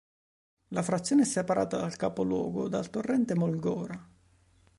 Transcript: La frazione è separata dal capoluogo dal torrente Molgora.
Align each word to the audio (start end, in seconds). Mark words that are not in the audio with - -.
La 0.69 0.81
frazione 0.81 1.21
è 1.21 1.25
separata 1.25 1.77
dal 1.77 1.95
capoluogo 1.95 2.67
dal 2.67 2.89
torrente 2.89 3.35
Molgora. 3.35 4.09